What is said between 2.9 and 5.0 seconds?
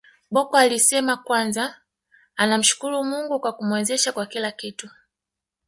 Mungu kwa kumwezesha kwa kila kitu